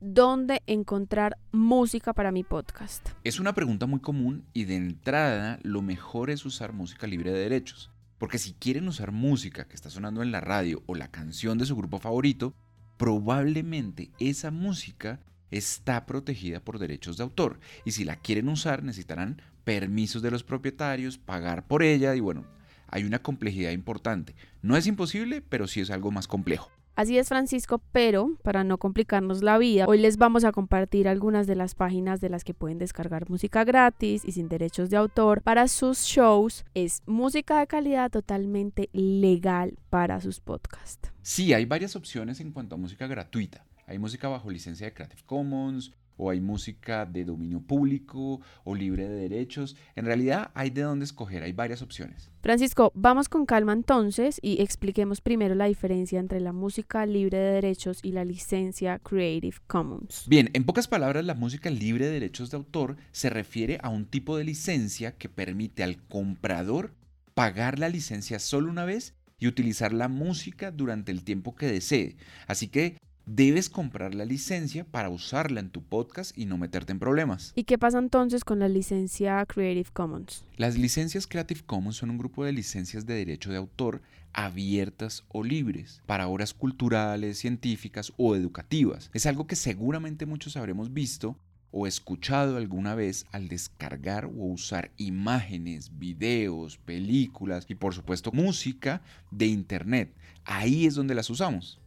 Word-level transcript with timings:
dónde 0.00 0.62
encontrar 0.66 1.36
música 1.52 2.14
para 2.14 2.32
mi 2.32 2.42
podcast? 2.42 3.06
Es 3.22 3.38
una 3.38 3.54
pregunta 3.54 3.86
muy 3.86 4.00
común 4.00 4.46
y 4.54 4.64
de 4.64 4.76
entrada 4.76 5.58
lo 5.62 5.82
mejor 5.82 6.30
es 6.30 6.46
usar 6.46 6.72
música 6.72 7.06
libre 7.06 7.32
de 7.32 7.40
derechos. 7.40 7.90
Porque 8.18 8.38
si 8.38 8.54
quieren 8.54 8.88
usar 8.88 9.12
música 9.12 9.66
que 9.66 9.74
está 9.74 9.90
sonando 9.90 10.22
en 10.22 10.32
la 10.32 10.40
radio 10.40 10.82
o 10.86 10.94
la 10.94 11.10
canción 11.10 11.58
de 11.58 11.66
su 11.66 11.76
grupo 11.76 11.98
favorito, 11.98 12.54
probablemente 12.96 14.10
esa 14.18 14.50
música 14.50 15.20
está 15.50 16.06
protegida 16.06 16.60
por 16.60 16.78
derechos 16.78 17.16
de 17.16 17.22
autor. 17.22 17.60
Y 17.84 17.92
si 17.92 18.04
la 18.04 18.16
quieren 18.16 18.48
usar 18.48 18.82
necesitarán 18.82 19.42
permisos 19.64 20.22
de 20.22 20.30
los 20.30 20.44
propietarios, 20.44 21.18
pagar 21.18 21.66
por 21.66 21.82
ella 21.82 22.14
y 22.14 22.20
bueno, 22.20 22.46
hay 22.88 23.04
una 23.04 23.20
complejidad 23.20 23.70
importante. 23.70 24.34
No 24.62 24.76
es 24.76 24.86
imposible, 24.86 25.42
pero 25.42 25.66
sí 25.66 25.80
es 25.80 25.90
algo 25.90 26.10
más 26.10 26.26
complejo. 26.26 26.70
Así 26.96 27.16
es, 27.16 27.28
Francisco, 27.28 27.80
pero 27.92 28.36
para 28.42 28.64
no 28.64 28.78
complicarnos 28.78 29.42
la 29.42 29.58
vida, 29.58 29.86
hoy 29.86 29.98
les 29.98 30.16
vamos 30.16 30.44
a 30.44 30.52
compartir 30.52 31.08
algunas 31.08 31.46
de 31.46 31.56
las 31.56 31.74
páginas 31.74 32.20
de 32.20 32.28
las 32.28 32.44
que 32.44 32.52
pueden 32.52 32.78
descargar 32.78 33.30
música 33.30 33.64
gratis 33.64 34.22
y 34.24 34.32
sin 34.32 34.48
derechos 34.48 34.90
de 34.90 34.96
autor 34.96 35.42
para 35.42 35.68
sus 35.68 36.00
shows. 36.00 36.64
Es 36.74 37.02
música 37.06 37.60
de 37.60 37.66
calidad 37.66 38.10
totalmente 38.10 38.90
legal 38.92 39.78
para 39.88 40.20
sus 40.20 40.40
podcasts. 40.40 41.10
Sí, 41.22 41.54
hay 41.54 41.64
varias 41.64 41.96
opciones 41.96 42.40
en 42.40 42.52
cuanto 42.52 42.74
a 42.74 42.78
música 42.78 43.06
gratuita. 43.06 43.64
Hay 43.86 43.98
música 43.98 44.28
bajo 44.28 44.50
licencia 44.50 44.86
de 44.86 44.94
Creative 44.94 45.22
Commons, 45.26 45.92
o 46.20 46.30
hay 46.30 46.40
música 46.40 47.06
de 47.06 47.24
dominio 47.24 47.60
público 47.60 48.40
o 48.64 48.74
libre 48.74 49.08
de 49.08 49.28
derechos. 49.28 49.74
En 49.96 50.04
realidad 50.04 50.50
hay 50.54 50.68
de 50.68 50.82
dónde 50.82 51.04
escoger, 51.04 51.42
hay 51.42 51.52
varias 51.52 51.80
opciones. 51.80 52.30
Francisco, 52.42 52.92
vamos 52.94 53.28
con 53.28 53.46
calma 53.46 53.72
entonces 53.72 54.38
y 54.42 54.60
expliquemos 54.60 55.22
primero 55.22 55.54
la 55.54 55.64
diferencia 55.64 56.20
entre 56.20 56.40
la 56.40 56.52
música 56.52 57.06
libre 57.06 57.38
de 57.38 57.52
derechos 57.52 58.00
y 58.02 58.12
la 58.12 58.24
licencia 58.24 58.98
Creative 58.98 59.56
Commons. 59.66 60.24
Bien, 60.28 60.50
en 60.52 60.64
pocas 60.64 60.88
palabras, 60.88 61.24
la 61.24 61.34
música 61.34 61.70
libre 61.70 62.06
de 62.06 62.12
derechos 62.12 62.50
de 62.50 62.58
autor 62.58 62.96
se 63.12 63.30
refiere 63.30 63.78
a 63.82 63.88
un 63.88 64.04
tipo 64.04 64.36
de 64.36 64.44
licencia 64.44 65.16
que 65.16 65.30
permite 65.30 65.82
al 65.82 66.02
comprador 66.06 66.92
pagar 67.32 67.78
la 67.78 67.88
licencia 67.88 68.38
solo 68.38 68.70
una 68.70 68.84
vez 68.84 69.14
y 69.38 69.46
utilizar 69.46 69.94
la 69.94 70.08
música 70.08 70.70
durante 70.70 71.10
el 71.12 71.24
tiempo 71.24 71.56
que 71.56 71.66
desee. 71.66 72.16
Así 72.46 72.68
que 72.68 72.98
debes 73.26 73.68
comprar 73.68 74.14
la 74.14 74.24
licencia 74.24 74.84
para 74.84 75.08
usarla 75.08 75.60
en 75.60 75.70
tu 75.70 75.82
podcast 75.82 76.36
y 76.36 76.46
no 76.46 76.58
meterte 76.58 76.92
en 76.92 76.98
problemas. 76.98 77.52
¿Y 77.54 77.64
qué 77.64 77.78
pasa 77.78 77.98
entonces 77.98 78.44
con 78.44 78.58
la 78.58 78.68
licencia 78.68 79.44
Creative 79.46 79.90
Commons? 79.92 80.44
Las 80.56 80.76
licencias 80.76 81.26
Creative 81.26 81.62
Commons 81.64 81.96
son 81.96 82.10
un 82.10 82.18
grupo 82.18 82.44
de 82.44 82.52
licencias 82.52 83.06
de 83.06 83.14
derecho 83.14 83.50
de 83.50 83.56
autor 83.56 84.02
abiertas 84.32 85.24
o 85.28 85.42
libres 85.42 86.02
para 86.06 86.28
obras 86.28 86.54
culturales, 86.54 87.38
científicas 87.38 88.12
o 88.16 88.36
educativas. 88.36 89.10
Es 89.12 89.26
algo 89.26 89.46
que 89.46 89.56
seguramente 89.56 90.26
muchos 90.26 90.56
habremos 90.56 90.92
visto 90.92 91.36
o 91.72 91.86
escuchado 91.86 92.56
alguna 92.56 92.94
vez 92.94 93.26
al 93.32 93.48
descargar 93.48 94.26
o 94.26 94.44
usar 94.46 94.90
imágenes, 94.96 95.98
videos, 95.98 96.78
películas 96.78 97.66
y 97.68 97.74
por 97.74 97.94
supuesto 97.94 98.32
música 98.32 99.02
de 99.30 99.46
Internet. 99.46 100.12
Ahí 100.44 100.86
es 100.86 100.94
donde 100.94 101.14
las 101.14 101.30
usamos. 101.30 101.79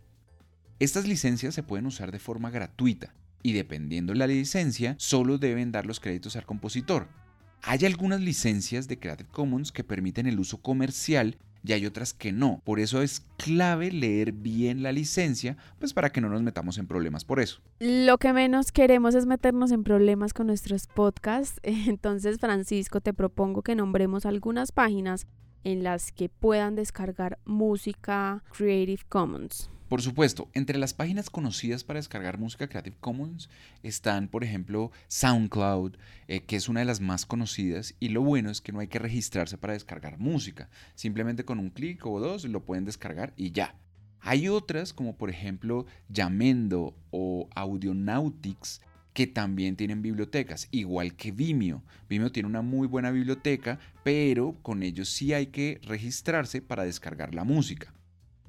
Estas 0.84 1.08
licencias 1.08 1.56
se 1.56 1.64
pueden 1.64 1.86
usar 1.86 2.12
de 2.12 2.20
forma 2.20 2.50
gratuita 2.50 3.14
y 3.42 3.54
dependiendo 3.54 4.12
de 4.12 4.20
la 4.20 4.28
licencia, 4.28 4.96
solo 5.00 5.38
deben 5.38 5.72
dar 5.72 5.86
los 5.86 6.02
créditos 6.02 6.36
al 6.36 6.46
compositor. 6.46 7.08
Hay 7.62 7.86
algunas 7.86 8.20
licencias 8.20 8.90
de 8.90 9.00
Creative 9.00 9.30
Commons 9.32 9.72
que 9.72 9.86
permiten 9.86 10.28
el 10.28 10.42
uso 10.42 10.62
comercial 10.62 11.38
y 11.64 11.72
hay 11.72 11.86
otras 11.86 12.14
que 12.14 12.34
no. 12.34 12.62
Por 12.66 12.82
eso 12.82 13.02
es 13.02 13.26
clave 13.38 13.94
leer 13.94 14.34
bien 14.34 14.84
la 14.84 14.92
licencia, 14.92 15.56
pues 15.80 15.94
para 15.94 16.12
que 16.12 16.20
no 16.20 16.28
nos 16.28 16.42
metamos 16.42 16.78
en 16.78 16.86
problemas 16.86 17.24
por 17.24 17.40
eso. 17.40 17.62
Lo 17.80 18.18
que 18.18 18.34
menos 18.34 18.74
queremos 18.74 19.16
es 19.16 19.26
meternos 19.26 19.72
en 19.72 19.86
problemas 19.86 20.34
con 20.34 20.48
nuestros 20.48 20.88
podcasts. 20.88 21.62
Entonces, 21.64 22.40
Francisco, 22.42 23.00
te 23.00 23.14
propongo 23.14 23.62
que 23.62 23.76
nombremos 23.76 24.26
algunas 24.26 24.74
páginas 24.74 25.28
en 25.64 25.82
las 25.82 26.12
que 26.12 26.28
puedan 26.28 26.76
descargar 26.76 27.40
música 27.46 28.44
Creative 28.52 29.04
Commons. 29.08 29.70
Por 29.94 30.02
supuesto, 30.02 30.50
entre 30.56 30.80
las 30.80 30.96
páginas 30.96 31.30
conocidas 31.30 31.84
para 31.84 32.00
descargar 32.00 32.40
música 32.40 32.68
Creative 32.68 32.98
Commons 33.00 33.48
están, 33.84 34.28
por 34.28 34.44
ejemplo, 34.44 34.92
SoundCloud, 35.08 35.98
eh, 36.28 36.42
que 36.42 36.56
es 36.56 36.68
una 36.68 36.80
de 36.80 36.88
las 36.88 37.00
más 37.00 37.28
conocidas, 37.28 37.94
y 38.00 38.10
lo 38.10 38.24
bueno 38.24 38.50
es 38.50 38.60
que 38.60 38.72
no 38.72 38.80
hay 38.80 38.88
que 38.88 38.98
registrarse 38.98 39.56
para 39.56 39.74
descargar 39.74 40.18
música. 40.18 40.68
Simplemente 40.96 41.46
con 41.46 41.60
un 41.60 41.70
clic 41.70 42.04
o 42.08 42.20
dos 42.20 42.44
lo 42.46 42.66
pueden 42.66 42.86
descargar 42.86 43.36
y 43.38 43.52
ya. 43.52 43.76
Hay 44.20 44.50
otras, 44.50 44.94
como 44.94 45.16
por 45.16 45.30
ejemplo 45.30 45.86
Yamendo 46.10 46.96
o 47.12 47.48
Audionautics, 47.54 48.82
que 49.14 49.28
también 49.28 49.76
tienen 49.76 50.02
bibliotecas, 50.02 50.70
igual 50.72 51.14
que 51.14 51.32
Vimeo. 51.32 51.84
Vimeo 52.10 52.32
tiene 52.32 52.50
una 52.50 52.64
muy 52.64 52.88
buena 52.88 53.12
biblioteca, 53.12 53.78
pero 54.04 54.58
con 54.64 54.82
ellos 54.82 55.10
sí 55.10 55.34
hay 55.34 55.46
que 55.46 55.80
registrarse 55.84 56.64
para 56.64 56.84
descargar 56.84 57.36
la 57.36 57.44
música. 57.44 57.94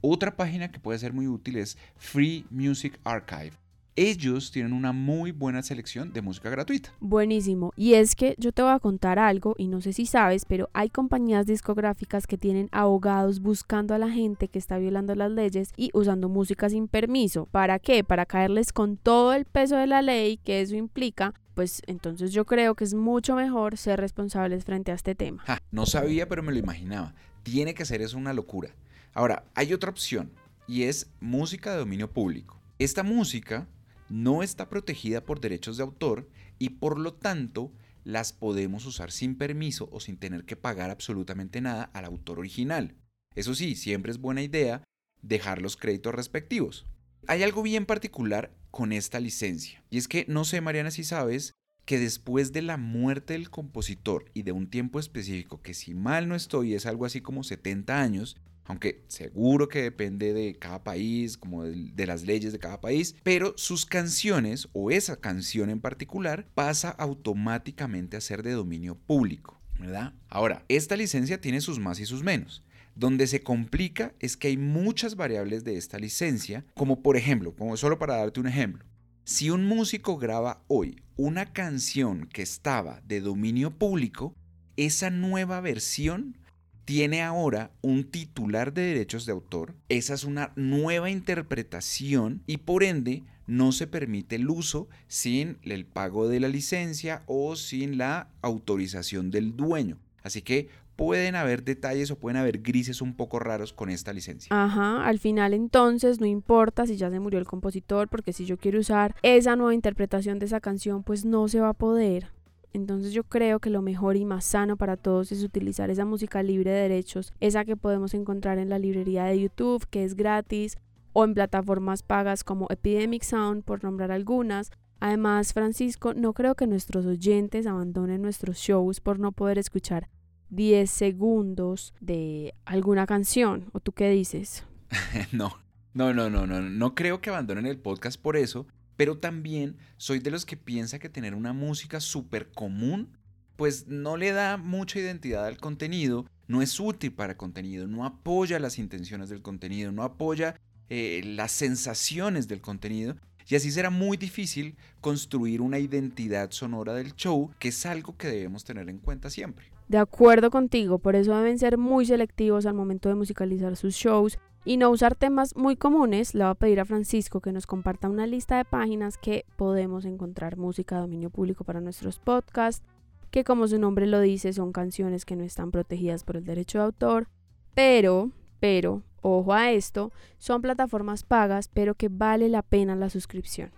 Otra 0.07 0.37
página 0.37 0.71
que 0.71 0.79
puede 0.79 0.99
ser 0.99 1.15
muy 1.15 1.27
útil 1.27 1.57
es 1.57 1.79
Free 1.97 2.45
Music 2.51 3.01
Archive. 3.05 3.53
Ellos 3.97 4.51
tienen 4.51 4.75
una 4.75 4.93
muy 4.93 5.33
buena 5.33 5.63
selección 5.63 6.13
de 6.13 6.21
música 6.21 6.51
gratuita. 6.51 6.93
Buenísimo. 7.01 7.73
Y 7.75 7.95
es 7.95 8.15
que 8.15 8.35
yo 8.37 8.53
te 8.53 8.61
voy 8.61 8.73
a 8.73 8.81
contar 8.81 9.19
algo, 9.19 9.55
y 9.57 9.67
no 9.67 9.81
sé 9.81 9.95
si 9.95 10.05
sabes, 10.05 10.45
pero 10.45 10.69
hay 10.75 10.91
compañías 10.91 11.47
discográficas 11.47 12.27
que 12.27 12.37
tienen 12.37 12.69
abogados 12.71 13.41
buscando 13.41 13.95
a 13.95 13.99
la 13.99 14.11
gente 14.11 14.49
que 14.49 14.59
está 14.59 14.77
violando 14.77 15.15
las 15.15 15.31
leyes 15.31 15.71
y 15.75 15.89
usando 15.95 16.29
música 16.29 16.69
sin 16.69 16.87
permiso. 16.87 17.47
¿Para 17.47 17.79
qué? 17.79 18.05
Para 18.05 18.27
caerles 18.27 18.75
con 18.75 18.99
todo 18.99 19.33
el 19.33 19.47
peso 19.47 19.77
de 19.77 19.87
la 19.87 20.03
ley 20.03 20.37
que 20.37 20.61
eso 20.61 20.77
implica 20.77 21.33
pues 21.55 21.81
entonces 21.87 22.33
yo 22.33 22.45
creo 22.45 22.75
que 22.75 22.85
es 22.85 22.93
mucho 22.93 23.37
mejor 23.37 23.79
ser 23.79 24.01
responsables 24.01 24.65
frente 24.65 24.93
a 24.93 24.97
este 24.97 25.15
tema. 25.15 25.45
no 25.71 25.87
sabía, 25.87 26.29
pero 26.29 26.43
me 26.43 26.53
lo 26.53 26.59
imaginaba. 26.59 27.15
Tiene 27.43 27.73
que 27.73 27.87
ser 27.87 28.03
eso 28.03 28.19
una 28.19 28.35
locura. 28.35 28.71
Ahora, 29.15 29.45
hay 29.55 29.73
otra 29.73 29.91
opción 29.91 30.33
y 30.67 30.83
es 30.83 31.07
música 31.21 31.71
de 31.71 31.79
dominio 31.79 32.13
público. 32.13 32.61
Esta 32.81 33.05
música 33.05 33.69
no 34.09 34.43
está 34.43 34.69
protegida 34.69 35.25
por 35.25 35.41
derechos 35.41 35.77
de 35.77 35.85
autor 35.85 36.29
y 36.59 36.71
por 36.71 36.99
lo 36.99 37.15
tanto 37.15 37.73
las 38.03 38.33
podemos 38.33 38.85
usar 38.87 39.13
sin 39.13 39.37
permiso 39.37 39.89
o 39.93 40.01
sin 40.01 40.17
tener 40.17 40.45
que 40.45 40.57
pagar 40.57 40.91
absolutamente 40.91 41.61
nada 41.61 41.85
al 41.95 42.05
autor 42.05 42.41
original. 42.41 42.97
Eso 43.37 43.55
sí, 43.55 43.77
siempre 43.77 44.11
es 44.11 44.19
buena 44.19 44.43
idea 44.43 44.83
dejar 45.23 45.63
los 45.63 45.77
créditos 45.77 46.15
respectivos. 46.15 46.85
Hay 47.29 47.45
algo 47.45 47.63
bien 47.63 47.87
particular 47.87 48.53
con 48.71 48.93
esta 48.93 49.21
licencia, 49.21 49.83
y 49.89 49.99
es 49.99 50.09
que 50.09 50.27
no 50.29 50.45
sé, 50.45 50.61
Mariana, 50.61 50.91
si 50.91 51.05
sabes 51.05 51.53
que 51.87 51.99
después 51.99 52.53
de 52.53 52.63
la 52.63 52.77
muerte 52.77 53.35
del 53.35 53.49
compositor 53.49 54.31
y 54.35 54.43
de 54.43 54.53
un 54.53 54.69
tiempo 54.69 54.99
específico, 54.99 55.63
que 55.63 55.75
si 55.75 55.95
mal 55.95 56.29
no 56.29 56.35
estoy 56.35 56.75
es 56.75 56.85
algo 56.85 57.07
así 57.07 57.21
como 57.21 57.45
70 57.45 58.01
años, 58.01 58.37
aunque 58.65 59.05
seguro 59.09 59.69
que 59.69 59.83
depende 59.83 60.33
de 60.33 60.55
cada 60.55 60.83
país, 60.83 61.37
como 61.37 61.65
de, 61.65 62.07
las 62.07 62.25
leyes 62.25 62.53
de 62.53 62.59
cada 62.59 62.81
país, 62.81 63.15
pero 63.23 63.55
sus 63.57 63.87
canciones 63.87 64.69
o 64.73 64.91
esa 64.91 65.17
canción 65.21 65.71
en 65.71 65.81
particular 65.81 66.47
pasa 66.55 66.91
automáticamente 66.91 68.17
a 68.17 68.21
ser 68.21 68.43
de 68.43 68.53
dominio 68.53 68.97
público, 68.97 69.61
¿verdad? 69.79 70.15
Ahora, 70.29 70.65
esta 70.69 70.97
licencia 70.97 71.41
tiene 71.41 71.61
sus 71.61 71.79
más 71.79 72.01
y 72.01 72.07
sus 72.07 72.23
menos. 72.23 72.63
Donde 72.97 73.27
se 73.27 73.43
complica 73.43 74.15
es 74.21 74.37
que 74.37 74.49
hay 74.49 74.57
muchas 74.57 75.17
variables 75.17 75.65
de 75.65 75.77
esta 75.77 75.99
licencia, 75.99 76.65
como 76.75 77.03
por 77.03 77.17
ejemplo, 77.17 77.55
como 77.57 77.77
solo 77.77 77.99
para 77.99 78.17
darte 78.17 78.39
un 78.39 78.47
ejemplo, 78.47 78.85
si 79.25 79.51
un 79.51 79.67
músico 79.67 80.17
graba 80.17 80.63
hoy 80.69 81.03
una 81.17 81.53
canción 81.53 82.27
que 82.27 82.43
estaba 82.43 83.01
de 83.07 83.21
dominio 83.21 83.71
público, 83.71 84.35
esa 84.77 85.11
nueva 85.11 85.61
versión 85.61 86.37
tiene 86.85 87.23
ahora 87.23 87.71
un 87.83 88.05
titular 88.05 88.73
de 88.73 88.83
derechos 88.83 89.27
de 89.27 89.33
autor, 89.33 89.75
esa 89.89 90.15
es 90.15 90.25
una 90.25 90.53
nueva 90.57 91.11
interpretación 91.11 92.43
y 92.47 92.59
por 92.59 92.85
ende 92.85 93.23
no 93.47 93.73
se 93.73 93.87
permite 93.87 94.37
el 94.37 94.49
uso 94.49 94.89
sin 95.07 95.59
el 95.63 95.85
pago 95.85 96.29
de 96.29 96.41
la 96.41 96.49
licencia 96.49 97.23
o 97.27 97.57
sin 97.57 97.99
la 97.99 98.29
autorización 98.43 99.31
del 99.31 99.57
dueño. 99.57 99.99
Así 100.23 100.41
que 100.43 100.69
pueden 100.97 101.35
haber 101.35 101.65
detalles 101.65 102.11
o 102.11 102.19
pueden 102.19 102.37
haber 102.37 102.61
grises 102.61 103.03
un 103.03 103.15
poco 103.15 103.39
raros 103.39 103.73
con 103.73 103.91
esta 103.91 104.13
licencia. 104.13 104.49
Ajá, 104.51 105.05
al 105.05 105.19
final 105.19 105.53
entonces 105.53 106.21
no 106.21 106.27
importa 106.27 106.87
si 106.87 106.97
ya 106.97 107.11
se 107.11 107.21
murió 107.21 107.39
el 107.39 107.47
compositor, 107.47 108.09
porque 108.09 108.33
si 108.33 108.47
yo 108.47 108.57
quiero 108.57 108.81
usar 108.81 109.15
esa 109.23 109.57
nueva 109.57 109.75
interpretación 109.75 110.39
de 110.39 110.47
esa 110.47 110.61
canción, 110.61 111.03
pues 111.03 111.25
no 111.25 111.49
se 111.49 111.61
va 111.61 111.71
a 111.71 111.75
poder. 111.75 112.31
Entonces 112.75 113.13
yo 113.13 113.23
creo 113.23 113.61
que 113.61 113.71
lo 113.71 113.83
mejor 113.83 114.17
y 114.17 114.25
más 114.25 114.45
sano 114.45 114.77
para 114.77 114.97
todos 114.97 115.31
es 115.31 115.45
utilizar 115.45 115.91
esa 115.91 116.05
música 116.05 116.43
libre 116.43 116.73
de 116.73 116.83
derechos, 116.83 117.33
esa 117.39 117.65
que 117.65 117.77
podemos 117.77 118.15
encontrar 118.15 118.59
en 118.59 118.69
la 118.69 118.81
librería 118.81 119.25
de 119.25 119.41
YouTube, 119.41 119.87
que 119.89 120.03
es 120.03 120.17
gratis, 120.17 120.77
o 121.13 121.25
en 121.25 121.35
plataformas 121.35 122.03
pagas 122.03 122.43
como 122.43 122.67
Epidemic 122.71 123.23
Sound, 123.23 123.63
por 123.63 123.85
nombrar 123.85 124.11
algunas. 124.11 124.73
Además, 124.99 125.53
Francisco, 125.53 126.15
no 126.15 126.33
creo 126.33 126.57
que 126.57 126.67
nuestros 126.67 127.07
oyentes 127.07 127.69
abandonen 127.69 128.23
nuestros 128.23 128.57
shows 128.59 129.01
por 129.01 129.21
no 129.21 129.31
poder 129.31 129.59
escuchar 129.59 130.09
10 130.51 130.91
segundos 130.91 131.95
de 132.01 132.55
alguna 132.65 133.07
canción. 133.07 133.71
¿O 133.73 133.79
tú 133.79 133.93
qué 133.93 134.11
dices? 134.11 134.65
no, 135.33 135.53
no, 135.93 136.13
no, 136.13 136.29
no, 136.29 136.45
no, 136.49 136.61
no 136.61 136.95
creo 136.97 137.21
que 137.21 137.31
abandonen 137.31 137.67
el 137.67 137.79
podcast 137.79 138.21
por 138.21 138.37
eso, 138.37 138.67
pero 138.97 139.19
también 139.19 139.77
soy 139.97 140.19
de 140.19 140.31
los 140.31 140.45
que 140.45 140.57
piensa 140.57 140.99
que 140.99 141.09
tener 141.09 141.35
una 141.35 141.53
música 141.53 142.01
súper 142.01 142.51
común, 142.53 143.17
pues 143.57 143.87
no 143.87 144.17
le 144.17 144.33
da 144.33 144.57
mucha 144.57 144.99
identidad 144.99 145.47
al 145.47 145.59
contenido, 145.59 146.27
no 146.47 146.63
es 146.63 146.79
útil 146.81 147.13
para 147.13 147.37
contenido, 147.37 147.87
no 147.87 148.05
apoya 148.05 148.59
las 148.59 148.79
intenciones 148.79 149.29
del 149.29 149.43
contenido, 149.43 149.93
no 149.93 150.03
apoya 150.03 150.57
eh, 150.89 151.23
las 151.25 151.53
sensaciones 151.53 152.49
del 152.49 152.61
contenido. 152.61 153.17
Y 153.47 153.57
así 153.57 153.71
será 153.71 153.91
muy 153.91 154.17
difícil 154.17 154.77
construir 155.01 155.61
una 155.61 155.79
identidad 155.79 156.51
sonora 156.51 156.95
del 156.95 157.15
show, 157.15 157.51
que 157.59 157.69
es 157.69 157.85
algo 157.85 158.17
que 158.17 158.29
debemos 158.29 158.65
tener 158.65 158.89
en 158.89 158.99
cuenta 158.99 159.29
siempre. 159.29 159.67
De 159.87 159.99
acuerdo 159.99 160.51
contigo, 160.51 160.99
por 160.99 161.15
eso 161.15 161.37
deben 161.37 161.59
ser 161.59 161.77
muy 161.77 162.07
selectivos 162.07 162.65
al 162.65 162.73
momento 162.73 163.11
de 163.11 163.17
musicalizar 163.17 163.77
sus 163.77 163.95
shows 163.95 164.39
y 164.65 164.79
no 164.79 164.91
usar 164.91 165.15
temas 165.15 165.57
muy 165.57 165.77
comunes, 165.77 166.35
le 166.35 166.45
voy 166.45 166.51
a 166.51 166.55
pedir 166.55 166.81
a 166.81 166.85
Francisco 166.85 167.41
que 167.41 167.53
nos 167.53 167.67
comparta 167.67 168.09
una 168.09 168.27
lista 168.27 168.57
de 168.57 168.65
páginas 168.65 169.19
que 169.19 169.45
podemos 169.57 170.05
encontrar 170.05 170.57
música 170.57 170.97
de 170.97 171.03
dominio 171.03 171.31
público 171.31 171.65
para 171.65 171.81
nuestros 171.81 172.19
podcasts, 172.19 172.83
que 173.31 173.45
como 173.45 173.69
su 173.69 173.79
nombre 173.79 174.07
lo 174.07 174.21
dice 174.21 174.53
son 174.53 174.73
canciones 174.73 175.25
que 175.25 175.37
no 175.37 175.45
están 175.45 175.71
protegidas 175.71 176.25
por 176.25 176.37
el 176.37 176.45
derecho 176.45 176.79
de 176.79 176.85
autor, 176.85 177.29
pero, 177.75 178.31
pero, 178.59 179.03
ojo 179.21 179.53
a 179.53 179.71
esto, 179.73 180.13
son 180.39 180.63
plataformas 180.63 181.25
pagas, 181.25 181.69
pero 181.69 181.95
que 181.95 182.09
vale 182.09 182.49
la 182.49 182.63
pena 182.63 182.97
la 182.97 183.11
suscripción. 183.11 183.71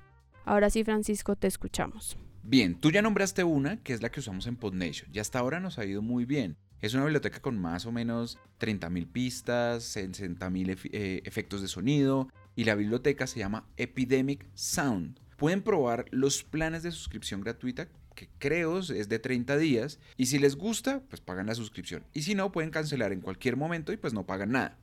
Ahora 0.45 0.71
sí, 0.71 0.85
Francisco, 0.85 1.35
te 1.35 1.49
escuchamos. 1.49 2.17
Bien, 2.45 2.79
tú 2.79 2.93
ya 2.93 3.03
nombraste 3.03 3.43
una, 3.43 3.79
que 3.79 3.93
es 3.93 4.03
la 4.03 4.11
que 4.11 4.21
usamos 4.21 4.47
en 4.47 4.57
PodNation, 4.57 5.11
y 5.13 5.19
hasta 5.19 5.41
ahora 5.41 5.59
nos 5.59 5.81
ha 5.81 5.85
ido 5.85 6.03
muy 6.03 6.25
bien. 6.25 6.57
Es 6.81 6.93
una 6.93 7.05
biblioteca 7.05 7.41
con 7.41 7.59
más 7.59 7.87
o 7.87 7.93
menos 7.93 8.39
30.000 8.61 9.11
pistas, 9.11 9.97
60.000 9.97 10.91
eh, 10.93 11.23
efectos 11.25 11.63
de 11.63 11.69
sonido 11.69 12.29
y 12.55 12.65
la 12.65 12.75
biblioteca 12.75 13.27
se 13.27 13.39
llama 13.39 13.67
Epidemic 13.77 14.47
Sound. 14.55 15.19
Pueden 15.37 15.63
probar 15.63 16.05
los 16.11 16.45
planes 16.45 16.83
de 16.83 16.93
suscripción 16.93 17.41
gratuita 17.41 17.89
que 18.15 18.29
creo 18.39 18.79
es 18.79 19.09
de 19.09 19.19
30 19.19 19.57
días 19.59 20.01
y 20.17 20.27
si 20.27 20.39
les 20.39 20.57
gusta 20.57 21.03
pues 21.09 21.21
pagan 21.21 21.47
la 21.47 21.55
suscripción 21.55 22.05
y 22.13 22.23
si 22.23 22.35
no 22.35 22.51
pueden 22.53 22.71
cancelar 22.71 23.13
en 23.13 23.21
cualquier 23.21 23.57
momento 23.57 23.93
y 23.93 23.97
pues 23.97 24.13
no 24.13 24.27
pagan 24.27 24.53
nada. 24.53 24.79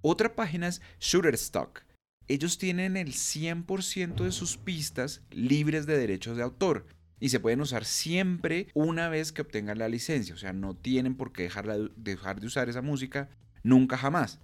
Otra 0.00 0.34
página 0.34 0.68
es 0.68 0.82
Shutterstock. 0.98 1.82
Ellos 2.28 2.58
tienen 2.58 2.96
el 2.96 3.12
100% 3.12 4.24
de 4.24 4.32
sus 4.32 4.56
pistas 4.56 5.22
libres 5.30 5.86
de 5.86 5.98
derechos 5.98 6.36
de 6.36 6.42
autor 6.42 6.86
y 7.22 7.28
se 7.28 7.38
pueden 7.38 7.60
usar 7.60 7.84
siempre 7.84 8.66
una 8.74 9.08
vez 9.08 9.30
que 9.30 9.42
obtengan 9.42 9.78
la 9.78 9.88
licencia. 9.88 10.34
O 10.34 10.38
sea, 10.38 10.52
no 10.52 10.74
tienen 10.74 11.14
por 11.14 11.32
qué 11.32 11.44
dejar, 11.44 11.92
dejar 11.94 12.40
de 12.40 12.48
usar 12.48 12.68
esa 12.68 12.82
música 12.82 13.28
nunca 13.62 13.96
jamás. 13.96 14.40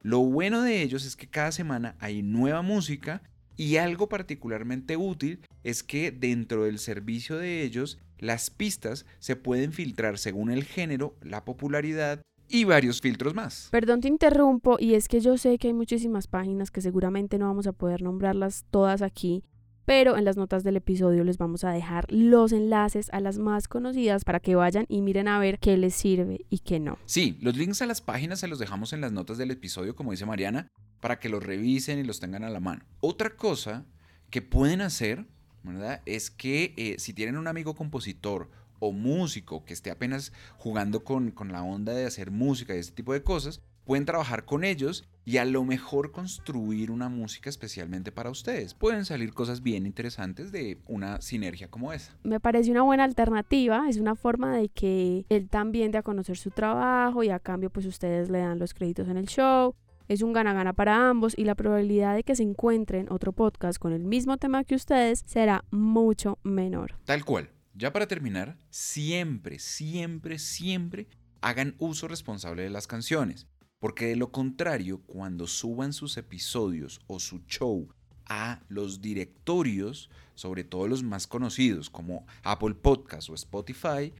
Lo 0.00 0.20
bueno 0.20 0.62
de 0.62 0.80
ellos 0.80 1.04
es 1.04 1.14
que 1.14 1.28
cada 1.28 1.52
semana 1.52 1.94
hay 2.00 2.22
nueva 2.22 2.62
música 2.62 3.22
y 3.54 3.76
algo 3.76 4.08
particularmente 4.08 4.96
útil 4.96 5.40
es 5.62 5.82
que 5.82 6.10
dentro 6.10 6.64
del 6.64 6.78
servicio 6.78 7.36
de 7.36 7.64
ellos 7.64 7.98
las 8.16 8.48
pistas 8.48 9.04
se 9.18 9.36
pueden 9.36 9.74
filtrar 9.74 10.16
según 10.16 10.50
el 10.50 10.64
género, 10.64 11.14
la 11.20 11.44
popularidad 11.44 12.22
y 12.48 12.64
varios 12.64 13.02
filtros 13.02 13.34
más. 13.34 13.68
Perdón 13.70 14.00
te 14.00 14.08
interrumpo 14.08 14.78
y 14.80 14.94
es 14.94 15.06
que 15.06 15.20
yo 15.20 15.36
sé 15.36 15.58
que 15.58 15.68
hay 15.68 15.74
muchísimas 15.74 16.28
páginas 16.28 16.70
que 16.70 16.80
seguramente 16.80 17.36
no 17.36 17.48
vamos 17.48 17.66
a 17.66 17.72
poder 17.72 18.00
nombrarlas 18.00 18.64
todas 18.70 19.02
aquí, 19.02 19.44
pero 19.84 20.16
en 20.16 20.24
las 20.24 20.36
notas 20.36 20.64
del 20.64 20.76
episodio 20.76 21.24
les 21.24 21.38
vamos 21.38 21.64
a 21.64 21.70
dejar 21.70 22.06
los 22.10 22.52
enlaces 22.52 23.08
a 23.12 23.20
las 23.20 23.38
más 23.38 23.68
conocidas 23.68 24.24
para 24.24 24.40
que 24.40 24.54
vayan 24.54 24.86
y 24.88 25.00
miren 25.00 25.28
a 25.28 25.38
ver 25.38 25.58
qué 25.58 25.76
les 25.76 25.94
sirve 25.94 26.46
y 26.48 26.60
qué 26.60 26.80
no. 26.80 26.98
Sí, 27.06 27.38
los 27.40 27.56
links 27.56 27.82
a 27.82 27.86
las 27.86 28.00
páginas 28.00 28.40
se 28.40 28.48
los 28.48 28.58
dejamos 28.58 28.92
en 28.92 29.00
las 29.00 29.12
notas 29.12 29.38
del 29.38 29.50
episodio, 29.50 29.96
como 29.96 30.12
dice 30.12 30.26
Mariana, 30.26 30.68
para 31.00 31.18
que 31.18 31.28
los 31.28 31.42
revisen 31.42 31.98
y 31.98 32.04
los 32.04 32.20
tengan 32.20 32.44
a 32.44 32.50
la 32.50 32.60
mano. 32.60 32.84
Otra 33.00 33.36
cosa 33.36 33.84
que 34.30 34.42
pueden 34.42 34.80
hacer, 34.80 35.26
¿verdad? 35.62 36.02
Es 36.06 36.30
que 36.30 36.74
eh, 36.76 36.96
si 36.98 37.12
tienen 37.12 37.36
un 37.36 37.48
amigo 37.48 37.74
compositor 37.74 38.50
o 38.78 38.92
músico 38.92 39.64
que 39.64 39.74
esté 39.74 39.90
apenas 39.90 40.32
jugando 40.56 41.04
con, 41.04 41.30
con 41.30 41.52
la 41.52 41.62
onda 41.62 41.92
de 41.92 42.06
hacer 42.06 42.30
música 42.30 42.74
y 42.74 42.78
ese 42.78 42.92
tipo 42.92 43.12
de 43.12 43.22
cosas, 43.22 43.62
pueden 43.84 44.04
trabajar 44.04 44.44
con 44.44 44.64
ellos 44.64 45.08
y 45.24 45.36
a 45.36 45.44
lo 45.44 45.64
mejor 45.64 46.10
construir 46.10 46.90
una 46.90 47.08
música 47.08 47.48
especialmente 47.48 48.12
para 48.12 48.30
ustedes. 48.30 48.74
Pueden 48.74 49.04
salir 49.04 49.32
cosas 49.34 49.62
bien 49.62 49.86
interesantes 49.86 50.52
de 50.52 50.80
una 50.86 51.20
sinergia 51.20 51.68
como 51.68 51.92
esa. 51.92 52.16
Me 52.24 52.40
parece 52.40 52.70
una 52.70 52.82
buena 52.82 53.04
alternativa, 53.04 53.88
es 53.88 53.98
una 53.98 54.14
forma 54.14 54.56
de 54.56 54.68
que 54.68 55.24
él 55.28 55.48
también 55.48 55.90
dé 55.90 55.98
a 55.98 56.02
conocer 56.02 56.36
su 56.36 56.50
trabajo 56.50 57.22
y 57.22 57.30
a 57.30 57.38
cambio 57.38 57.70
pues 57.70 57.86
ustedes 57.86 58.30
le 58.30 58.38
dan 58.38 58.58
los 58.58 58.74
créditos 58.74 59.08
en 59.08 59.16
el 59.16 59.26
show. 59.26 59.74
Es 60.08 60.22
un 60.22 60.32
gana-gana 60.32 60.72
para 60.72 61.08
ambos 61.08 61.34
y 61.38 61.44
la 61.44 61.54
probabilidad 61.54 62.14
de 62.14 62.24
que 62.24 62.34
se 62.34 62.42
encuentren 62.42 63.10
otro 63.10 63.32
podcast 63.32 63.78
con 63.78 63.92
el 63.92 64.04
mismo 64.04 64.36
tema 64.36 64.64
que 64.64 64.74
ustedes 64.74 65.22
será 65.26 65.64
mucho 65.70 66.38
menor. 66.42 66.96
Tal 67.04 67.24
cual. 67.24 67.50
Ya 67.74 67.92
para 67.92 68.06
terminar, 68.06 68.58
siempre, 68.68 69.58
siempre, 69.58 70.38
siempre 70.38 71.06
hagan 71.40 71.74
uso 71.78 72.06
responsable 72.08 72.62
de 72.62 72.70
las 72.70 72.86
canciones. 72.86 73.46
Porque 73.82 74.06
de 74.06 74.14
lo 74.14 74.30
contrario, 74.30 75.00
cuando 75.08 75.48
suban 75.48 75.92
sus 75.92 76.16
episodios 76.16 77.00
o 77.08 77.18
su 77.18 77.40
show 77.48 77.88
a 78.26 78.60
los 78.68 79.00
directorios, 79.00 80.08
sobre 80.36 80.62
todo 80.62 80.86
los 80.86 81.02
más 81.02 81.26
conocidos 81.26 81.90
como 81.90 82.24
Apple 82.44 82.76
Podcast 82.76 83.28
o 83.28 83.34
Spotify, 83.34 84.12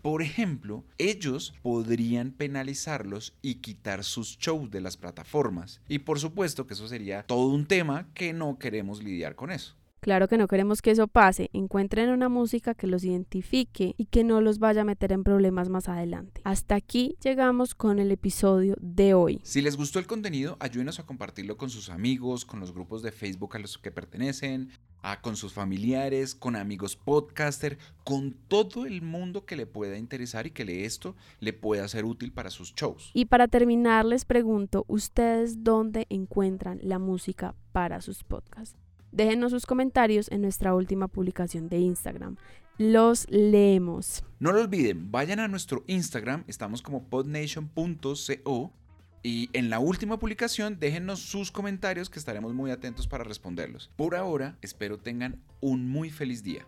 por 0.00 0.22
ejemplo, 0.22 0.86
ellos 0.96 1.52
podrían 1.60 2.30
penalizarlos 2.30 3.34
y 3.42 3.56
quitar 3.56 4.04
sus 4.04 4.38
shows 4.38 4.70
de 4.70 4.80
las 4.80 4.96
plataformas. 4.96 5.82
Y 5.86 5.98
por 5.98 6.18
supuesto 6.18 6.66
que 6.66 6.72
eso 6.72 6.88
sería 6.88 7.22
todo 7.24 7.48
un 7.48 7.66
tema 7.66 8.08
que 8.14 8.32
no 8.32 8.58
queremos 8.58 9.02
lidiar 9.02 9.36
con 9.36 9.50
eso. 9.50 9.76
Claro 10.00 10.28
que 10.28 10.38
no 10.38 10.48
queremos 10.48 10.80
que 10.80 10.90
eso 10.90 11.08
pase. 11.08 11.50
Encuentren 11.52 12.08
una 12.08 12.30
música 12.30 12.74
que 12.74 12.86
los 12.86 13.04
identifique 13.04 13.94
y 13.98 14.06
que 14.06 14.24
no 14.24 14.40
los 14.40 14.58
vaya 14.58 14.80
a 14.80 14.84
meter 14.84 15.12
en 15.12 15.24
problemas 15.24 15.68
más 15.68 15.88
adelante. 15.88 16.40
Hasta 16.44 16.74
aquí 16.74 17.16
llegamos 17.22 17.74
con 17.74 17.98
el 17.98 18.10
episodio 18.10 18.76
de 18.80 19.12
hoy. 19.12 19.40
Si 19.42 19.60
les 19.60 19.76
gustó 19.76 19.98
el 19.98 20.06
contenido, 20.06 20.56
ayúdenos 20.58 20.98
a 21.00 21.06
compartirlo 21.06 21.58
con 21.58 21.68
sus 21.68 21.90
amigos, 21.90 22.46
con 22.46 22.60
los 22.60 22.72
grupos 22.72 23.02
de 23.02 23.12
Facebook 23.12 23.56
a 23.56 23.58
los 23.58 23.76
que 23.76 23.90
pertenecen, 23.90 24.70
a, 25.02 25.20
con 25.20 25.36
sus 25.36 25.52
familiares, 25.52 26.34
con 26.34 26.56
amigos 26.56 26.96
podcaster, 26.96 27.78
con 28.02 28.32
todo 28.48 28.86
el 28.86 29.02
mundo 29.02 29.44
que 29.44 29.56
le 29.56 29.66
pueda 29.66 29.98
interesar 29.98 30.46
y 30.46 30.50
que 30.50 30.64
le 30.64 30.84
esto 30.84 31.14
le 31.40 31.52
pueda 31.52 31.86
ser 31.88 32.06
útil 32.06 32.32
para 32.32 32.50
sus 32.50 32.74
shows. 32.74 33.10
Y 33.12 33.26
para 33.26 33.48
terminar, 33.48 34.06
les 34.06 34.24
pregunto, 34.24 34.84
¿ustedes 34.88 35.62
dónde 35.62 36.06
encuentran 36.08 36.78
la 36.82 36.98
música 36.98 37.54
para 37.72 38.00
sus 38.00 38.24
podcasts? 38.24 38.76
Déjenos 39.12 39.50
sus 39.50 39.66
comentarios 39.66 40.30
en 40.30 40.42
nuestra 40.42 40.74
última 40.74 41.08
publicación 41.08 41.68
de 41.68 41.78
Instagram. 41.78 42.36
Los 42.78 43.28
leemos. 43.28 44.24
No 44.38 44.52
lo 44.52 44.60
olviden, 44.60 45.10
vayan 45.10 45.40
a 45.40 45.48
nuestro 45.48 45.84
Instagram, 45.86 46.44
estamos 46.46 46.80
como 46.80 47.04
podnation.co 47.08 48.72
y 49.22 49.50
en 49.52 49.68
la 49.68 49.80
última 49.80 50.18
publicación 50.18 50.78
déjenos 50.78 51.20
sus 51.20 51.50
comentarios 51.50 52.08
que 52.08 52.18
estaremos 52.18 52.54
muy 52.54 52.70
atentos 52.70 53.06
para 53.06 53.24
responderlos. 53.24 53.90
Por 53.96 54.14
ahora, 54.14 54.56
espero 54.62 54.98
tengan 54.98 55.42
un 55.60 55.88
muy 55.88 56.08
feliz 56.10 56.42
día. 56.42 56.66